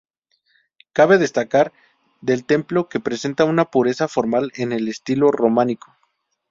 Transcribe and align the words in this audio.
Cabe 0.93 1.19
destacar 1.19 1.73
del 2.21 2.43
templo 2.45 2.89
que 2.89 2.99
presenta 2.99 3.45
una 3.45 3.65
pureza 3.69 4.07
formal 4.07 4.51
en 4.55 4.71
el 4.71 4.87
estilo 4.87 5.29
románico. 5.29 5.95